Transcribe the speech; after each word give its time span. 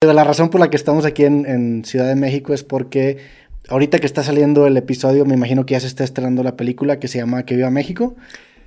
La 0.00 0.22
razón 0.22 0.48
por 0.48 0.60
la 0.60 0.70
que 0.70 0.76
estamos 0.76 1.04
aquí 1.04 1.24
en, 1.24 1.84
Ciudad 1.84 2.06
de 2.06 2.14
México 2.14 2.54
es 2.54 2.62
porque 2.62 3.18
ahorita 3.68 3.98
que 3.98 4.06
está 4.06 4.22
saliendo 4.22 4.64
el 4.68 4.76
episodio, 4.76 5.24
me 5.24 5.34
imagino 5.34 5.66
que 5.66 5.72
ya 5.72 5.80
se 5.80 5.88
está 5.88 6.04
estrenando 6.04 6.44
la 6.44 6.56
película 6.56 7.00
que 7.00 7.08
se 7.08 7.18
llama 7.18 7.42
Que 7.42 7.56
Viva 7.56 7.70
México. 7.70 8.14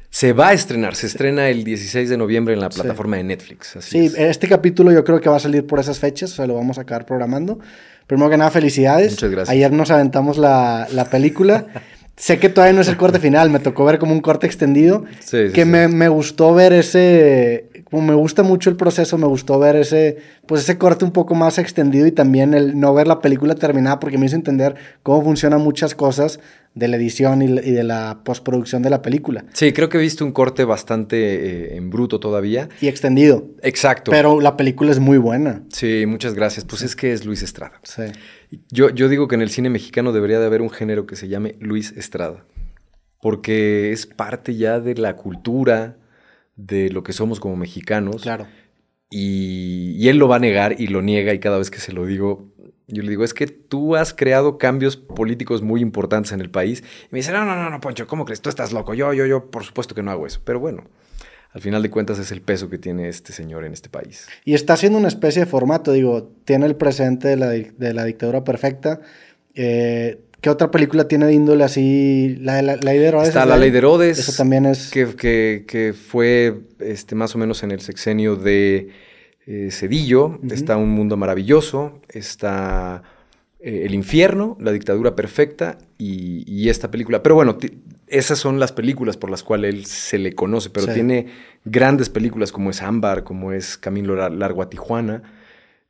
Se 0.10 0.34
va 0.34 0.50
a 0.50 0.54
estrenar, 0.54 0.94
se 0.94 1.08
estrena 1.08 1.48
el 1.48 1.64
16 1.64 2.10
de 2.10 2.18
noviembre 2.18 2.54
en 2.54 2.60
la 2.60 2.68
plataforma 2.68 3.16
de 3.16 3.24
Netflix. 3.24 3.78
sí, 3.80 4.12
este 4.18 4.50
capítulo 4.50 4.92
yo 4.92 5.06
creo 5.06 5.22
que 5.22 5.30
va 5.30 5.38
a 5.38 5.40
salir 5.40 5.66
por 5.66 5.80
esas 5.80 6.00
fechas, 6.00 6.34
o 6.34 6.36
sea, 6.36 6.48
lo 6.48 6.56
vamos 6.56 6.78
a 6.78 6.82
acabar 6.82 7.06
programando. 7.06 7.60
Primero 8.08 8.30
que 8.30 8.36
nada, 8.36 8.52
felicidades. 8.52 9.12
Muchas 9.12 9.32
gracias. 9.32 9.50
Ayer 9.56 9.72
nos 9.72 9.90
aventamos 9.90 10.38
la, 10.38 10.86
la 10.92 11.06
película. 11.06 11.66
sé 12.16 12.40
que 12.40 12.50
todavía 12.50 12.74
no 12.74 12.82
es 12.82 12.88
el 12.88 12.98
corte 12.98 13.20
final, 13.20 13.50
me 13.50 13.60
tocó 13.60 13.86
ver 13.86 14.00
como 14.00 14.14
un 14.14 14.22
corte 14.22 14.46
extendido. 14.48 15.06
Sí, 15.20 15.48
sí, 15.48 15.54
que 15.54 15.66
Me, 15.66 15.88
me, 15.88 16.08
gustó 16.08 16.54
ver 16.54 16.74
ese, 16.74 17.70
como 17.90 18.04
me 18.04 18.14
gusta 18.14 18.44
mucho 18.44 18.70
el 18.70 18.76
proceso, 18.76 19.18
me 19.18 19.28
gustó 19.28 19.60
ver 19.60 19.76
ese, 19.76 20.18
pues 20.46 20.62
ese 20.62 20.78
corte 20.78 21.06
un 21.06 21.12
poco 21.12 21.36
más 21.36 21.58
extendido 21.58 22.08
y 22.08 22.12
también 22.12 22.54
el 22.54 22.80
no 22.80 22.94
ver 22.94 23.08
la 23.08 23.20
película 23.20 23.56
terminada 23.56 24.00
porque 24.00 24.18
me 24.18 24.26
hizo 24.26 24.36
entender 24.36 24.76
cómo 25.04 25.24
funcionan 25.24 25.62
muchas 25.62 25.96
cosas 25.96 26.40
de 26.74 26.88
la 26.88 26.96
edición 26.96 27.42
y, 27.42 27.48
de 27.48 27.84
la 27.84 28.22
postproducción 28.24 28.82
de 28.82 28.90
la 28.90 29.02
película. 29.02 29.46
Sí, 29.54 29.74
creo 29.74 29.90
que 29.90 29.98
he 29.98 30.02
visto 30.02 30.24
un 30.24 30.32
corte 30.32 30.64
bastante 30.64 31.18
eh, 31.18 31.76
en 31.76 31.90
bruto 31.90 32.20
todavía. 32.20 32.70
Y 32.80 32.88
extendido. 32.88 33.50
Exacto. 33.62 34.12
Pero 34.12 34.40
la 34.40 34.56
película 34.56 34.92
es 34.92 35.00
muy 35.00 35.18
buena. 35.18 35.64
Sí, 35.70 36.06
muchas 36.08 36.34
gracias. 36.34 36.66
Pues 36.66 36.82
es 36.82 36.96
que 36.96 37.12
es 37.12 37.26
Luis 37.26 37.44
Estrada. 37.44 37.80
Sí. 37.84 38.04
Yo, 38.70 38.90
yo 38.90 39.10
digo 39.10 39.28
que 39.28 39.36
en 39.36 39.42
el 39.42 39.50
cine 39.50 39.70
mexicano 39.70 40.14
debería 40.14 40.40
de 40.40 40.46
haber 40.46 40.62
un 40.62 40.70
género 40.70 41.06
que 41.06 41.16
se 41.16 41.28
llame 41.28 41.56
Luis 41.60 41.94
Estrada. 41.98 42.46
Porque 43.22 43.92
es 43.92 44.08
parte 44.08 44.56
ya 44.56 44.80
de 44.80 44.96
la 44.96 45.16
cultura, 45.16 45.98
de 46.56 46.90
lo 46.90 47.04
que 47.04 47.14
somos 47.14 47.40
como 47.40 47.56
mexicanos. 47.56 48.24
Claro. 48.24 48.48
Y, 49.14 50.08
él 50.08 50.18
lo 50.18 50.30
va 50.30 50.38
a 50.38 50.40
negar 50.40 50.80
y 50.80 50.88
lo 50.88 51.02
niega 51.02 51.34
y 51.34 51.40
cada 51.40 51.58
vez 51.58 51.70
que 51.70 51.80
se 51.80 51.92
lo 51.92 52.06
digo, 52.06 52.51
yo 52.92 53.04
le 53.04 53.10
digo, 53.10 53.24
es 53.24 53.34
que 53.34 53.48
tú 53.48 53.96
has 53.96 54.14
creado 54.14 54.58
cambios 54.58 54.98
políticos 54.98 55.62
muy 55.62 55.82
importantes 55.82 56.32
en 56.32 56.42
el 56.42 56.50
país. 56.50 56.84
Y 57.04 57.08
me 57.12 57.20
dice, 57.20 57.32
no, 57.32 57.46
no, 57.46 57.56
no, 57.56 57.70
no, 57.70 57.80
Poncho, 57.80 58.08
¿cómo 58.08 58.26
crees? 58.26 58.42
Tú 58.42 58.50
estás 58.50 58.72
loco. 58.72 58.94
Yo, 58.94 59.14
yo, 59.14 59.26
yo, 59.26 59.50
por 59.50 59.64
supuesto 59.64 59.96
que 59.96 60.04
no 60.04 60.12
hago 60.12 60.28
eso. 60.28 60.42
Pero 60.44 60.60
bueno, 60.60 60.84
al 61.54 61.62
final 61.62 61.82
de 61.82 61.90
cuentas 61.90 62.20
es 62.20 62.32
el 62.32 62.42
peso 62.42 62.70
que 62.70 62.78
tiene 62.78 63.10
este 63.10 63.34
señor 63.34 63.66
en 63.66 63.74
este 63.74 63.90
país. 63.90 64.28
Y 64.46 64.54
está 64.54 64.74
haciendo 64.74 64.98
una 64.98 65.10
especie 65.10 65.42
de 65.42 65.46
formato, 65.46 65.92
digo, 65.92 66.32
tiene 66.46 66.66
el 66.66 66.76
presente 66.76 67.28
de 67.28 67.36
la, 67.36 67.50
de 67.50 67.94
la 67.94 68.06
dictadura 68.06 68.44
perfecta. 68.44 69.02
Eh, 69.54 70.20
¿Qué 70.42 70.50
otra 70.50 70.72
película 70.72 71.08
tiene 71.08 71.28
de 71.28 71.34
índole 71.34 71.64
así? 71.64 72.36
La, 72.40 72.64
la, 72.64 72.76
la 72.76 72.82
Ley 72.82 72.98
de 72.98 73.06
Herodes. 73.06 73.28
Está 73.28 73.46
La 73.46 73.58
Ley 73.58 73.70
de 73.70 73.78
Herodes. 73.78 74.18
Eso 74.18 74.34
también 74.36 74.66
es. 74.66 74.90
Que, 74.90 75.66
que, 75.68 75.94
fue 75.94 76.62
este, 76.80 77.14
más 77.14 77.36
o 77.36 77.38
menos 77.38 77.62
en 77.62 77.70
el 77.70 77.80
sexenio 77.80 78.36
de 78.36 78.90
eh, 79.46 79.70
Cedillo. 79.72 80.40
Está 80.50 80.78
Un 80.78 80.90
Mundo 80.90 81.18
Maravilloso. 81.18 82.02
Está 82.10 83.04
eh, 83.60 83.84
El 83.86 83.94
Infierno, 83.94 84.58
La 84.60 84.72
Dictadura 84.72 85.16
Perfecta 85.16 85.78
y, 85.98 86.70
esta 86.70 86.92
película. 86.92 87.24
Pero 87.24 87.36
bueno, 87.36 87.58
esas 88.08 88.40
son 88.40 88.60
las 88.60 88.72
películas 88.72 89.18
por 89.18 89.30
las 89.30 89.44
cuales 89.44 89.74
él 89.74 89.86
se 89.86 90.18
le 90.18 90.34
conoce. 90.34 90.70
Pero 90.70 90.94
tiene 90.94 91.28
grandes 91.66 92.10
películas 92.10 92.52
como 92.52 92.70
es 92.70 92.82
Ámbar, 92.82 93.24
como 93.24 93.52
es 93.52 93.78
Camino 93.78 94.16
Largo 94.16 94.62
a 94.62 94.70
Tijuana. 94.70 95.24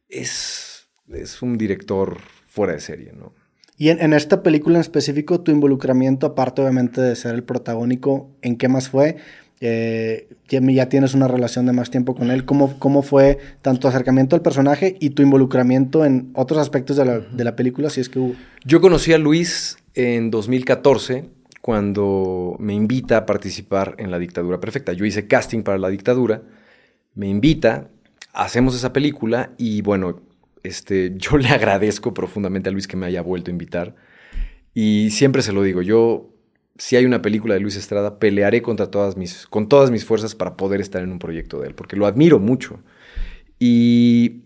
Es, 0.09 0.87
es 1.09 1.41
un 1.41 1.57
director 1.57 2.17
fuera 2.47 2.73
de 2.73 2.79
serie, 2.79 3.13
¿no? 3.13 3.33
Y 3.81 3.89
en, 3.89 4.13
esta 4.13 4.43
película 4.43 4.75
en 4.75 4.81
específico, 4.81 5.41
tu 5.41 5.51
involucramiento, 5.51 6.27
aparte 6.27 6.61
obviamente 6.61 7.01
de 7.01 7.15
ser 7.15 7.33
el 7.33 7.43
protagónico, 7.43 8.29
¿en 8.43 8.55
qué 8.55 8.67
más 8.67 8.89
fue? 8.89 9.17
Eh, 9.63 10.27
ya 10.49 10.89
tienes 10.89 11.13
una 11.13 11.27
relación 11.27 11.67
de 11.67 11.73
más 11.73 11.91
tiempo 11.91 12.15
con 12.15 12.31
él. 12.31 12.45
¿Cómo, 12.45 12.77
¿Cómo 12.79 13.03
fue 13.03 13.37
tanto 13.61 13.87
acercamiento 13.87 14.35
al 14.35 14.41
personaje 14.41 14.97
y 14.99 15.11
tu 15.11 15.21
involucramiento 15.21 16.03
en 16.03 16.31
otros 16.33 16.59
aspectos 16.59 16.97
de 16.97 17.05
la, 17.05 17.19
de 17.19 17.43
la 17.43 17.55
película, 17.55 17.89
si 17.91 18.01
es 18.01 18.09
que 18.09 18.19
hubo? 18.19 18.33
Yo 18.65 18.81
conocí 18.81 19.13
a 19.13 19.19
Luis 19.19 19.77
en 19.93 20.31
2014 20.31 21.25
cuando 21.61 22.55
me 22.59 22.73
invita 22.73 23.17
a 23.17 23.25
participar 23.25 23.95
en 23.99 24.11
La 24.11 24.19
Dictadura 24.19 24.59
Perfecta. 24.59 24.93
Yo 24.93 25.05
hice 25.05 25.27
casting 25.27 25.61
para 25.61 25.77
La 25.77 25.89
Dictadura, 25.89 26.41
me 27.13 27.27
invita, 27.27 27.87
hacemos 28.33 28.75
esa 28.75 28.91
película 28.91 29.51
y 29.57 29.81
bueno, 29.83 30.21
este, 30.63 31.13
yo 31.17 31.37
le 31.37 31.49
agradezco 31.49 32.13
profundamente 32.13 32.69
a 32.69 32.71
Luis 32.71 32.87
que 32.87 32.97
me 32.97 33.05
haya 33.05 33.21
vuelto 33.21 33.51
a 33.51 33.53
invitar. 33.53 33.95
Y 34.73 35.11
siempre 35.11 35.41
se 35.41 35.51
lo 35.51 35.63
digo, 35.63 35.81
yo, 35.81 36.29
si 36.77 36.95
hay 36.95 37.05
una 37.05 37.21
película 37.21 37.53
de 37.53 37.59
Luis 37.59 37.75
Estrada, 37.75 38.19
pelearé 38.19 38.61
contra 38.61 38.89
todas 38.89 39.17
mis, 39.17 39.45
con 39.47 39.67
todas 39.67 39.91
mis 39.91 40.05
fuerzas 40.05 40.35
para 40.35 40.57
poder 40.57 40.81
estar 40.81 41.03
en 41.03 41.11
un 41.11 41.19
proyecto 41.19 41.59
de 41.59 41.67
él, 41.67 41.75
porque 41.75 41.95
lo 41.95 42.05
admiro 42.05 42.39
mucho. 42.39 42.79
Y 43.59 44.41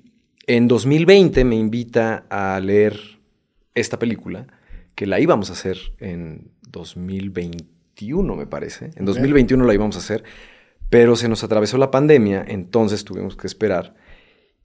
en 0.48 0.68
2020 0.68 1.46
me 1.46 1.56
invita 1.56 2.26
a 2.30 2.60
leer 2.60 3.00
esta 3.74 4.00
película, 4.00 4.48
que 4.96 5.06
la 5.06 5.20
íbamos 5.20 5.50
a 5.50 5.54
hacer 5.54 5.78
en 6.00 6.52
2021, 6.70 8.36
me 8.36 8.48
parece. 8.48 8.92
En 8.96 9.06
2021 9.06 9.66
la 9.66 9.74
íbamos 9.74 9.96
a 9.96 10.00
hacer, 10.00 10.24
pero 10.90 11.16
se 11.16 11.30
nos 11.30 11.44
atravesó 11.44 11.78
la 11.78 11.92
pandemia, 11.92 12.44
entonces 12.48 13.04
tuvimos 13.04 13.36
que 13.36 13.48
esperar. 13.48 13.96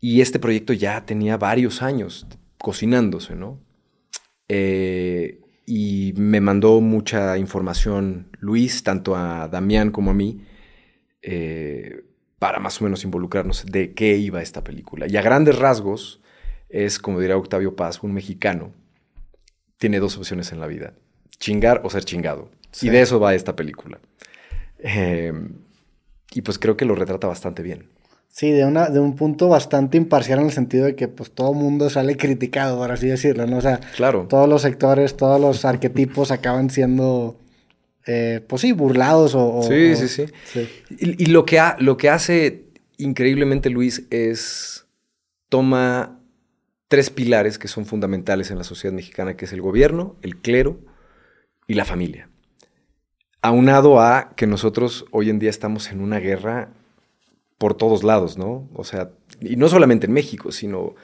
Y 0.01 0.21
este 0.21 0.39
proyecto 0.39 0.73
ya 0.73 1.05
tenía 1.05 1.37
varios 1.37 1.83
años 1.83 2.27
cocinándose, 2.59 3.35
¿no? 3.35 3.61
Eh, 4.49 5.00
me 6.41 6.47
mandó 6.47 6.81
mucha 6.81 7.37
información 7.37 8.31
Luis, 8.39 8.83
tanto 8.83 9.15
a 9.15 9.47
Damián 9.49 9.91
como 9.91 10.11
a 10.11 10.15
mí, 10.15 10.47
eh, 11.21 12.03
para 12.39 12.59
más 12.61 12.81
o 12.81 12.85
menos 12.85 13.05
involucrarnos 13.05 13.67
de 13.67 13.93
qué 13.93 14.17
iba 14.17 14.41
esta 14.41 14.65
película. 14.65 15.07
Y 15.07 15.19
a 15.19 15.23
grandes 15.23 15.59
rasgos 15.59 16.23
es, 16.71 16.99
como 16.99 17.21
diría 17.21 17.37
Octavio 17.37 17.77
Paz, 17.77 18.03
un 18.03 18.15
mexicano. 18.15 18.73
Tiene 19.77 20.01
dos 20.01 20.17
opciones 20.17 20.51
en 20.51 20.61
la 20.61 20.67
vida, 20.67 20.95
chingar 21.39 21.83
o 21.85 21.91
ser 21.91 22.05
chingado. 22.05 22.51
Y 22.81 22.89
de 22.89 23.03
eso 23.03 23.21
va 23.21 23.35
esta 23.35 23.55
película. 23.55 24.01
Eh, 24.79 25.33
y 26.33 26.41
pues 26.41 26.59
creo 26.59 26.79
que 26.79 26.87
lo 26.87 26.95
retrata 26.95 27.27
bastante 27.27 27.63
bien. 27.63 27.91
Sí, 28.31 28.53
de, 28.53 28.65
una, 28.65 28.89
de 28.89 29.01
un 29.01 29.17
punto 29.17 29.49
bastante 29.49 29.97
imparcial 29.97 30.39
en 30.39 30.47
el 30.47 30.53
sentido 30.53 30.87
de 30.87 30.95
que 30.95 31.09
pues 31.09 31.33
todo 31.33 31.53
mundo 31.53 31.91
sale 31.91 32.17
criticado, 32.17 32.79
por 32.79 32.93
así 32.93 33.09
decirlo, 33.09 33.45
¿no? 33.47 33.59
O 33.59 33.61
sea, 33.61 33.81
claro. 33.97 34.27
todos 34.29 34.49
los 34.49 34.63
sectores, 34.63 35.17
todos 35.17 35.41
los 35.41 35.65
arquetipos 35.65 36.31
acaban 36.31 36.71
siendo, 36.71 37.37
eh, 38.07 38.41
pues 38.47 38.63
sí, 38.63 38.71
burlados 38.71 39.35
o... 39.35 39.63
sí, 39.65 39.97
sí, 39.97 40.27
sí, 40.45 40.69
Y, 41.01 41.27
lo, 41.27 41.45
que 41.45 41.59
ha, 41.59 41.77
lo 41.81 41.97
que 41.97 42.09
hace 42.09 42.67
increíblemente 42.99 43.69
Luis 43.69 44.07
es 44.11 44.87
toma 45.49 46.21
tres 46.87 47.11
pilares 47.11 47.59
que 47.59 47.67
son 47.67 47.85
fundamentales 47.85 48.53
en 48.53 48.59
la 48.59 48.65
sociedad 48.65 48.95
mexicana, 48.95 49.37
que 49.37 49.47
es 49.47 49.53
el 49.53 49.61
gobierno, 49.61 50.17
el 50.23 50.37
clero 50.37 50.79
y 51.67 51.75
la 51.75 51.85
familia. 51.85 52.29
Aunado 53.43 54.01
a 54.01 54.35
que 54.37 54.47
nosotros 54.47 55.05
hoy 55.11 55.31
en 55.31 55.41
día 55.41 55.51
estamos 55.51 55.91
en 55.91 56.01
una 56.01 56.21
guerra 56.21 56.75
por 57.61 57.75
todos 57.75 58.05
lados, 58.05 58.39
¿no? 58.39 58.71
O 58.73 58.85
sea, 58.85 59.11
y 59.39 59.57
no 59.57 59.69
solamente 59.69 60.07
en 60.07 60.15
México, 60.15 60.51
sino 60.51 60.95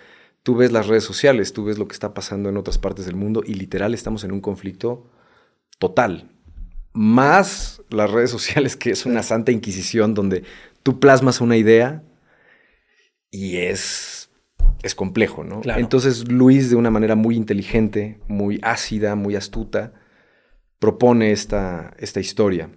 tú 0.42 0.56
ves 0.56 0.72
las 0.72 0.86
redes 0.86 1.04
sociales, 1.04 1.52
tú 1.52 1.66
ves 1.66 1.76
lo 1.76 1.86
que 1.86 1.92
está 1.92 2.14
pasando 2.14 2.48
en 2.48 2.56
otras 2.56 2.78
partes 2.78 3.04
del 3.04 3.14
mundo 3.14 3.42
y 3.44 3.52
literal 3.52 3.92
estamos 3.92 4.24
en 4.24 4.32
un 4.32 4.40
conflicto 4.40 5.06
total. 5.78 6.30
Más 6.94 7.82
las 7.90 8.10
redes 8.10 8.30
sociales, 8.30 8.74
que 8.74 8.88
es 8.88 9.04
una 9.04 9.22
santa 9.22 9.52
inquisición 9.52 10.14
donde 10.14 10.44
tú 10.82 10.98
plasmas 10.98 11.42
una 11.42 11.58
idea 11.58 12.02
y 13.30 13.58
es, 13.58 14.30
es 14.82 14.94
complejo, 14.94 15.44
¿no? 15.44 15.60
Entonces 15.76 16.26
Luis, 16.32 16.70
de 16.70 16.76
una 16.76 16.90
manera 16.90 17.16
muy 17.16 17.36
inteligente, 17.36 18.18
muy 18.28 18.60
ácida, 18.62 19.14
muy 19.14 19.36
astuta, 19.36 19.92
propone 20.78 21.32
esta, 21.32 21.92
esta 21.98 22.20
historia 22.20 22.70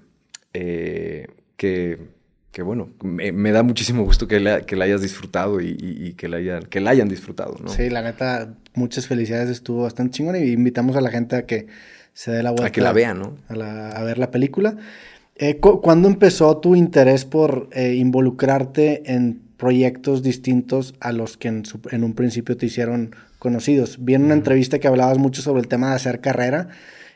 eh, 0.52 1.28
que 1.56 2.19
que 2.52 2.64
bueno, 2.64 2.90
me, 3.04 3.52
da 3.52 3.62
muchísimo 3.62 4.04
gusto 4.04 4.28
que 4.28 4.40
la, 4.40 4.62
que 4.62 4.76
la 4.76 4.86
hayas 4.86 5.02
disfrutado 5.02 5.62
y, 5.62 6.16
que, 6.18 6.28
la 6.28 6.38
hayan, 6.38 6.64
que 6.64 6.80
la 6.80 6.92
hayan 6.92 7.08
disfrutado, 7.08 7.58
¿no? 7.64 7.70
Sí, 7.70 7.90
la 7.90 8.02
neta, 8.02 8.56
muchas 8.74 9.06
felicidades, 9.06 9.50
estuvo 9.50 9.84
bastante 9.84 10.18
chingón 10.18 10.36
y 10.36 10.50
invitamos 10.50 10.96
a 10.96 11.02
la 11.02 11.12
gente 11.12 11.36
a 11.36 11.46
que 11.46 11.68
se 12.14 12.32
dé 12.32 12.42
la 12.42 12.50
vuelta. 12.50 12.68
A 12.68 12.72
que 12.72 12.82
la 12.82 12.92
vea, 12.92 13.14
¿no? 13.14 13.38
A, 13.50 14.04
ver 14.04 14.18
la 14.18 14.32
película. 14.32 14.78
Eh, 15.36 15.58
¿Cuándo 15.60 16.08
empezó 16.08 16.58
tu 16.58 16.76
interés 16.76 17.24
por 17.24 17.70
eh, 17.72 17.94
involucrarte 17.94 19.14
en 19.14 19.42
proyectos 19.58 20.24
distintos 20.24 20.96
a 21.00 21.12
los 21.12 21.38
que 21.38 21.50
en, 21.50 22.04
un 22.04 22.14
principio 22.14 22.58
te 22.58 22.66
hicieron 22.66 23.16
conocidos? 23.38 24.04
Vi 24.04 24.16
en 24.16 24.26
una 24.26 24.34
entrevista 24.34 24.80
que 24.80 24.88
hablabas 24.88 25.20
mucho 25.20 25.44
sobre 25.44 25.62
el 25.62 25.68
tema 25.68 25.92
de 25.92 25.96
hacer 25.96 26.20
carrera. 26.20 26.70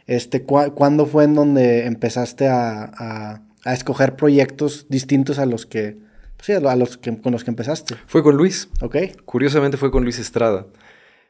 Este, 0.06 0.44
¿Cuándo 0.44 1.07
fue 1.07 1.24
en 1.24 1.33
donde 1.33 1.85
empezaste 1.85 2.47
a 2.47 2.91
a 2.95 3.41
escoger 3.71 4.15
proyectos 4.15 4.88
distintos 4.89 5.39
a 5.39 5.45
los 5.45 5.65
que, 5.65 5.98
pues 6.36 6.48
sí, 6.48 6.54
a 6.54 6.75
los 6.75 6.98
que, 6.98 7.21
con 7.21 7.31
los 7.31 7.44
que 7.44 7.51
empezaste. 7.51 7.95
Fue 8.07 8.24
con 8.24 8.36
Luis. 8.36 8.69
Ok. 8.81 8.98
Curiosamente 9.24 9.77
fue 9.77 9.92
con 9.92 10.04
Luis 10.04 10.19
Estrada. 10.19 10.68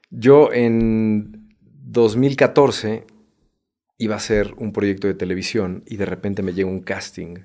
Yo 0.10 0.52
en 0.52 1.56
2014 1.84 3.06
iba 3.98 4.16
a 4.16 4.18
hacer 4.18 4.54
un 4.58 4.74
proyecto 4.74 5.08
de 5.08 5.14
televisión 5.14 5.84
y 5.86 5.98
de 5.98 6.06
repente 6.06 6.42
me 6.42 6.54
llegó 6.54 6.70
un 6.70 6.82
casting 6.82 7.38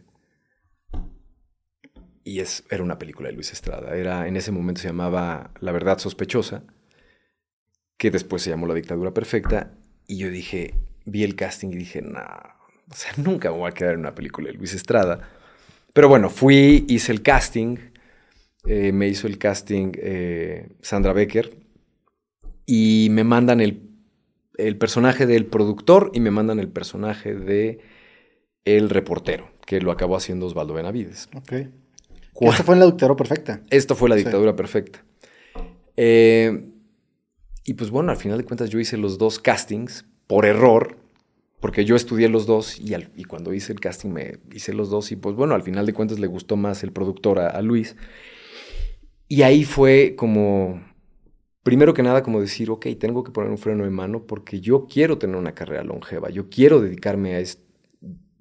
y 2.28 2.40
es, 2.40 2.64
era 2.70 2.82
una 2.82 2.98
película 2.98 3.30
de 3.30 3.34
Luis 3.34 3.52
Estrada. 3.52 3.96
Era, 3.96 4.28
en 4.28 4.36
ese 4.36 4.52
momento 4.52 4.82
se 4.82 4.88
llamaba 4.88 5.50
La 5.60 5.72
Verdad 5.72 5.98
Sospechosa, 5.98 6.62
que 7.96 8.10
después 8.10 8.42
se 8.42 8.50
llamó 8.50 8.66
La 8.66 8.74
Dictadura 8.74 9.14
Perfecta. 9.14 9.72
Y 10.06 10.18
yo 10.18 10.30
dije, 10.30 10.74
vi 11.06 11.24
el 11.24 11.36
casting 11.36 11.68
y 11.68 11.76
dije, 11.76 12.02
no, 12.02 12.20
o 12.90 12.94
sea, 12.94 13.12
nunca 13.16 13.50
me 13.50 13.58
voy 13.58 13.70
a 13.70 13.74
quedar 13.74 13.94
en 13.94 14.00
una 14.00 14.14
película 14.14 14.48
de 14.48 14.54
Luis 14.54 14.74
Estrada. 14.74 15.28
Pero 15.92 16.08
bueno, 16.08 16.30
fui, 16.30 16.84
hice 16.88 17.12
el 17.12 17.22
casting, 17.22 17.76
eh, 18.66 18.92
me 18.92 19.08
hizo 19.08 19.26
el 19.26 19.38
casting 19.38 19.92
eh, 19.96 20.68
Sandra 20.82 21.12
Becker 21.12 21.56
y 22.66 23.08
me 23.10 23.24
mandan 23.24 23.60
el, 23.60 23.82
el, 24.58 24.76
personaje 24.76 25.26
del 25.26 25.46
productor 25.46 26.10
y 26.12 26.20
me 26.20 26.30
mandan 26.30 26.60
el 26.60 26.68
personaje 26.68 27.34
de 27.34 27.80
el 28.64 28.90
reportero, 28.90 29.50
que 29.64 29.80
lo 29.80 29.90
acabó 29.90 30.16
haciendo 30.16 30.46
Osvaldo 30.46 30.74
Benavides. 30.74 31.28
Ok. 31.34 31.52
Esto 32.40 32.62
fue 32.62 32.74
en 32.74 32.80
la 32.80 32.86
dictadura 32.86 33.16
perfecta. 33.16 33.62
Esto 33.70 33.96
fue 33.96 34.08
la 34.08 34.14
dictadura 34.14 34.54
perfecta. 34.54 35.02
Eh, 35.96 36.70
y 37.64 37.74
pues 37.74 37.90
bueno, 37.90 38.12
al 38.12 38.16
final 38.16 38.38
de 38.38 38.44
cuentas 38.44 38.70
yo 38.70 38.78
hice 38.78 38.96
los 38.96 39.18
dos 39.18 39.38
castings 39.38 40.04
por 40.26 40.46
error, 40.46 40.96
porque 41.60 41.84
yo 41.84 41.96
estudié 41.96 42.28
los 42.28 42.46
dos 42.46 42.78
y, 42.78 43.24
cuando 43.24 43.52
hice 43.52 43.72
el 43.72 43.80
casting 43.80 44.10
me 44.10 44.38
hice 44.52 44.72
los 44.72 44.90
dos 44.90 45.10
y 45.10 45.16
pues 45.16 45.34
bueno, 45.34 45.54
al 45.54 45.62
final 45.62 45.86
de 45.86 45.92
cuentas 45.92 46.18
le 46.18 46.26
gustó 46.26 46.56
más 46.56 46.82
el 46.82 46.92
productor 46.92 47.40
a, 47.40 47.48
a, 47.48 47.62
Luis. 47.62 47.96
Y 49.26 49.42
ahí 49.42 49.64
fue 49.64 50.14
como, 50.16 50.82
primero 51.62 51.94
que 51.94 52.02
nada, 52.02 52.22
como 52.22 52.40
decir, 52.40 52.70
ok, 52.70 52.86
tengo 52.98 53.24
que 53.24 53.32
poner 53.32 53.50
un 53.50 53.58
freno 53.58 53.84
de 53.84 53.90
mano 53.90 54.24
porque 54.24 54.60
yo 54.60 54.86
quiero 54.86 55.18
tener 55.18 55.36
una 55.36 55.54
carrera 55.54 55.82
longeva, 55.82 56.30
yo 56.30 56.48
quiero 56.48 56.80
dedicarme 56.80 57.34
a 57.34 57.40
esto, 57.40 57.62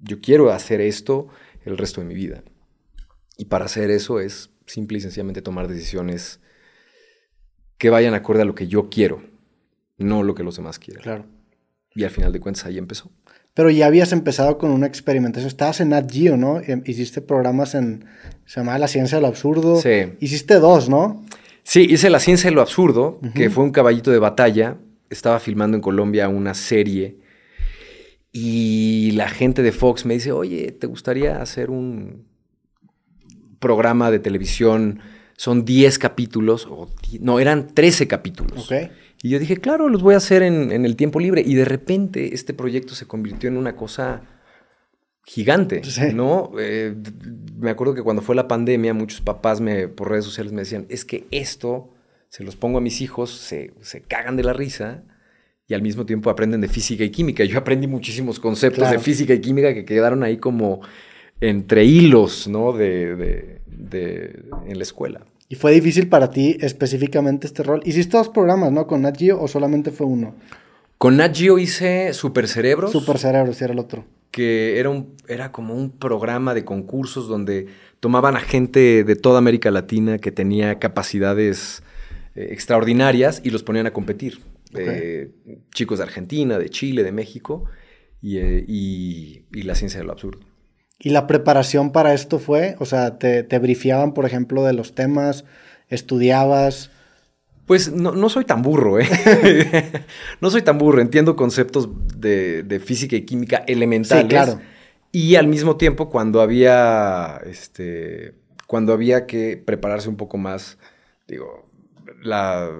yo 0.00 0.20
quiero 0.20 0.50
hacer 0.50 0.80
esto 0.80 1.28
el 1.64 1.76
resto 1.76 2.00
de 2.00 2.06
mi 2.06 2.14
vida. 2.14 2.42
Y 3.36 3.46
para 3.46 3.66
hacer 3.66 3.90
eso 3.90 4.20
es 4.20 4.50
simple 4.66 4.98
y 4.98 5.00
sencillamente 5.00 5.42
tomar 5.42 5.68
decisiones 5.68 6.40
que 7.78 7.90
vayan 7.90 8.14
acorde 8.14 8.42
a 8.42 8.44
lo 8.44 8.54
que 8.54 8.68
yo 8.68 8.88
quiero, 8.90 9.22
no 9.96 10.22
lo 10.22 10.34
que 10.34 10.42
los 10.42 10.56
demás 10.56 10.78
quieren. 10.78 11.02
Claro. 11.02 11.37
Y 11.94 12.04
al 12.04 12.10
final 12.10 12.32
de 12.32 12.40
cuentas 12.40 12.64
ahí 12.66 12.78
empezó. 12.78 13.10
Pero 13.58 13.70
ya 13.70 13.86
habías 13.86 14.12
empezado 14.12 14.56
con 14.56 14.70
una 14.70 14.86
experimentación. 14.86 15.48
Estabas 15.48 15.80
en 15.80 15.88
Nat 15.88 16.08
Geo, 16.08 16.36
¿no? 16.36 16.60
Em, 16.60 16.80
hiciste 16.86 17.20
programas 17.20 17.74
en. 17.74 18.04
Se 18.46 18.60
llamaba 18.60 18.78
La 18.78 18.86
Ciencia 18.86 19.18
de 19.18 19.22
lo 19.22 19.26
Absurdo. 19.28 19.80
Sí. 19.80 20.12
Hiciste 20.20 20.60
dos, 20.60 20.88
¿no? 20.88 21.24
Sí, 21.64 21.86
hice 21.90 22.08
La 22.08 22.20
Ciencia 22.20 22.50
de 22.50 22.54
lo 22.54 22.62
Absurdo, 22.62 23.20
que 23.34 23.50
fue 23.50 23.64
un 23.64 23.72
caballito 23.72 24.12
de 24.12 24.20
batalla. 24.20 24.76
Estaba 25.10 25.40
filmando 25.40 25.76
en 25.76 25.80
Colombia 25.80 26.28
una 26.28 26.54
serie. 26.54 27.18
Y 28.30 29.10
la 29.16 29.28
gente 29.28 29.62
de 29.62 29.72
Fox 29.72 30.06
me 30.06 30.14
dice: 30.14 30.30
Oye, 30.30 30.70
¿te 30.70 30.86
gustaría 30.86 31.42
hacer 31.42 31.70
un 31.70 32.28
programa 33.58 34.12
de 34.12 34.20
televisión? 34.20 35.00
Son 35.36 35.64
10 35.64 35.98
capítulos, 35.98 36.66
o, 36.70 36.90
no, 37.20 37.40
eran 37.40 37.74
13 37.74 38.06
capítulos. 38.06 38.70
Ok. 38.70 38.90
Y 39.22 39.30
yo 39.30 39.38
dije, 39.38 39.56
claro, 39.56 39.88
los 39.88 40.02
voy 40.02 40.14
a 40.14 40.18
hacer 40.18 40.42
en, 40.42 40.70
en, 40.70 40.84
el 40.84 40.94
tiempo 40.96 41.18
libre. 41.20 41.42
Y 41.44 41.54
de 41.54 41.64
repente 41.64 42.34
este 42.34 42.54
proyecto 42.54 42.94
se 42.94 43.06
convirtió 43.06 43.48
en 43.48 43.56
una 43.56 43.74
cosa 43.76 44.22
gigante, 45.24 45.82
Sí. 45.84 46.12
¿no? 46.14 46.52
Eh, 46.58 46.94
me 47.58 47.70
acuerdo 47.70 47.94
que 47.94 48.02
cuando 48.02 48.22
fue 48.22 48.34
la 48.34 48.48
pandemia, 48.48 48.94
muchos 48.94 49.20
papás 49.20 49.60
me, 49.60 49.88
por 49.88 50.10
redes 50.10 50.24
sociales 50.24 50.52
me 50.52 50.62
decían, 50.62 50.86
es 50.88 51.04
que 51.04 51.26
esto, 51.30 51.90
se 52.28 52.44
los 52.44 52.56
pongo 52.56 52.78
a 52.78 52.80
mis 52.80 53.00
hijos, 53.02 53.30
se, 53.30 53.72
se 53.82 54.00
cagan 54.02 54.36
de 54.36 54.44
la 54.44 54.52
risa 54.54 55.02
y 55.66 55.74
al 55.74 55.82
mismo 55.82 56.06
tiempo 56.06 56.30
aprenden 56.30 56.60
de 56.62 56.68
física 56.68 57.04
y 57.04 57.10
química. 57.10 57.44
Yo 57.44 57.58
aprendí 57.58 57.86
muchísimos 57.86 58.40
conceptos 58.40 58.78
Claro. 58.84 58.96
de 58.98 59.04
física 59.04 59.34
y 59.34 59.40
química 59.40 59.74
que 59.74 59.84
quedaron 59.84 60.22
ahí 60.22 60.38
como 60.38 60.80
entre 61.40 61.84
hilos, 61.84 62.48
¿no? 62.48 62.72
De, 62.72 63.14
de- 63.16 63.60
de- 63.66 64.44
en 64.66 64.76
la 64.78 64.82
escuela. 64.82 65.20
Y 65.48 65.54
fue 65.54 65.72
difícil 65.72 66.08
para 66.08 66.30
ti 66.30 66.56
específicamente 66.60 67.46
este 67.46 67.62
rol. 67.62 67.80
Hiciste 67.84 68.16
dos 68.16 68.28
programas, 68.28 68.70
¿no? 68.70 68.86
Con 68.86 69.02
Nat 69.02 69.16
Geo 69.18 69.40
o 69.40 69.48
solamente 69.48 69.90
fue 69.90 70.06
uno. 70.06 70.34
Con 70.98 71.16
Nat 71.16 71.34
Geo 71.36 71.58
hice 71.58 72.12
Super 72.12 72.48
Cerebros. 72.48 72.92
Super 72.92 73.18
Cerebro, 73.18 73.52
si 73.54 73.64
era 73.64 73.72
el 73.72 73.78
otro. 73.78 74.04
que 74.30 74.78
era, 74.78 74.90
un, 74.90 75.14
era 75.26 75.50
como 75.52 75.74
un 75.74 75.90
programa 75.90 76.52
de 76.54 76.64
concursos 76.64 77.28
donde 77.28 77.66
tomaban 77.98 78.36
a 78.36 78.40
gente 78.40 79.02
de 79.04 79.16
toda 79.16 79.38
América 79.38 79.70
Latina 79.70 80.18
que 80.18 80.30
tenía 80.30 80.78
capacidades 80.78 81.82
eh, 82.34 82.48
extraordinarias 82.50 83.40
y 83.42 83.50
los 83.50 83.62
ponían 83.62 83.86
a 83.86 83.92
competir. 83.92 84.40
Eh, 84.76 85.30
chicos 85.74 85.98
de 85.98 86.04
Argentina, 86.04 86.58
de 86.58 86.68
Chile, 86.68 87.02
de 87.02 87.10
México 87.10 87.64
y, 88.20 88.36
eh, 88.36 88.64
y- 88.68 89.44
y 89.50 89.62
la 89.62 89.74
ciencia 89.74 89.98
de 90.00 90.04
lo 90.06 90.12
absurdo. 90.12 90.40
¿Y 90.98 91.10
la 91.10 91.26
preparación 91.26 91.92
para 91.92 92.12
esto 92.12 92.38
fue? 92.38 92.74
O 92.80 92.84
sea, 92.84 93.18
te, 93.18 93.44
te 93.44 93.58
brifiaban, 93.58 94.14
por 94.14 94.26
ejemplo, 94.26 94.64
de 94.64 94.72
los 94.72 94.94
temas, 94.94 95.44
estudiabas. 95.88 96.90
Pues 97.66 97.92
no, 97.92 98.12
no 98.12 98.28
soy 98.28 98.44
tan 98.44 98.62
burro, 98.62 98.98
¿eh? 98.98 99.06
no 100.40 100.50
soy 100.50 100.62
tan 100.62 100.78
burro. 100.78 101.00
Entiendo 101.00 101.36
conceptos 101.36 101.88
de, 102.16 102.62
de 102.64 102.80
física 102.80 103.14
y 103.14 103.22
química 103.22 103.62
elementales. 103.66 104.24
Sí, 104.24 104.28
claro. 104.28 104.60
Y 105.12 105.36
al 105.36 105.46
mismo 105.46 105.76
tiempo, 105.76 106.10
cuando 106.10 106.40
había, 106.40 107.40
este, 107.46 108.34
cuando 108.66 108.92
había 108.92 109.26
que 109.26 109.56
prepararse 109.56 110.08
un 110.08 110.16
poco 110.16 110.36
más, 110.36 110.78
digo, 111.26 111.70
la, 112.22 112.70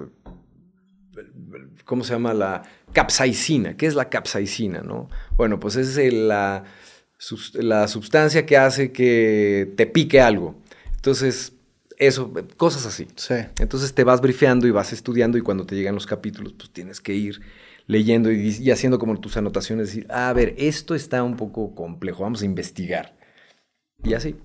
¿cómo 1.85 2.05
se 2.05 2.12
llama? 2.12 2.35
La 2.35 2.62
capsaicina. 2.93 3.76
¿Qué 3.76 3.87
es 3.87 3.94
la 3.94 4.11
capsaicina, 4.11 4.82
no? 4.82 5.09
Bueno, 5.37 5.59
pues 5.59 5.76
es 5.76 5.97
la, 6.12 6.64
la 7.55 7.88
sustancia 7.88 8.47
que 8.47 8.56
hace 8.56 8.93
que 8.93 9.73
te 9.76 9.87
pique 9.87 10.20
algo. 10.20 10.55
Entonces, 10.94 11.53
eso, 11.99 12.32
cosas 12.56 12.87
así. 12.87 13.09
Sí. 13.17 13.35
Entonces 13.59 13.94
te 13.94 14.05
vas 14.05 14.20
brifeando 14.20 14.67
y 14.67 14.70
vas 14.70 14.93
estudiando 14.93 15.37
y 15.37 15.41
cuando 15.43 15.67
te 15.67 15.75
llegan 15.75 15.94
los 15.94 16.06
capítulos, 16.06 16.55
pues 16.56 16.70
tienes 16.70 17.00
que 17.00 17.15
ir 17.15 17.41
leyendo 17.87 18.31
y, 18.31 18.56
y 18.61 18.70
haciendo 18.70 18.99
como 18.99 19.19
tus 19.19 19.37
anotaciones, 19.37 19.88
decir, 19.88 20.06
"Ah, 20.11 20.29
a 20.29 20.32
ver, 20.32 20.55
esto 20.59 20.94
está 20.94 21.23
un 21.23 21.37
poco 21.37 21.75
complejo, 21.75 22.23
vamos 22.23 22.43
a 22.43 22.44
investigar. 22.44 23.17
Y 24.05 24.14
así. 24.14 24.37